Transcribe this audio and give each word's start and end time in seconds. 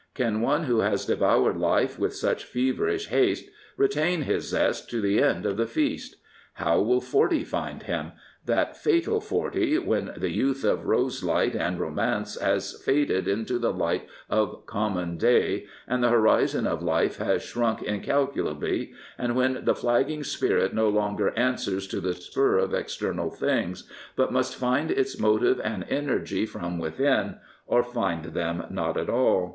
Can 0.15 0.41
one 0.41 0.63
who 0.63 0.79
has 0.79 1.05
devoured 1.05 1.57
life 1.57 1.99
with 1.99 2.15
such 2.15 2.43
feverish 2.45 3.09
haste 3.09 3.45
retain 3.77 4.23
his 4.23 4.45
zest 4.49 4.89
to 4.89 4.99
the 4.99 5.21
end 5.21 5.45
of 5.45 5.57
the 5.57 5.67
feast? 5.67 6.15
How 6.53 6.81
will 6.81 7.01
forty 7.01 7.43
find 7.43 7.83
him?— 7.83 8.13
that 8.47 8.75
fatal 8.75 9.21
forjy 9.21 9.77
when 9.85 10.11
the 10.17 10.31
youth 10.31 10.63
of 10.63 10.85
roselight 10.87 11.55
and 11.55 11.79
romance 11.79 12.33
has 12.39 12.81
faded 12.83 13.27
into 13.27 13.59
the 13.59 13.71
light 13.71 14.07
of 14.27 14.65
common 14.65 15.17
day 15.17 15.67
and 15.87 16.03
the 16.03 16.09
horizon 16.09 16.65
of 16.65 16.81
life 16.81 17.17
has 17.17 17.43
shrunk 17.43 17.83
incalculably, 17.83 18.93
and 19.19 19.35
when 19.35 19.65
the 19.65 19.75
flagging 19.75 20.23
spirit 20.23 20.73
no 20.73 20.89
longer 20.89 21.29
answers 21.37 21.85
to 21.89 22.01
the 22.01 22.15
spur 22.15 22.57
of 22.57 22.73
external 22.73 23.29
things, 23.29 23.87
but 24.15 24.33
must 24.33 24.55
find 24.55 24.89
its 24.89 25.19
motive 25.19 25.61
and 25.63 25.85
energy 25.91 26.47
from 26.47 26.79
within, 26.79 27.35
or 27.67 27.83
find 27.83 28.33
them 28.33 28.65
not 28.71 28.97
at 28.97 29.07
all. 29.07 29.49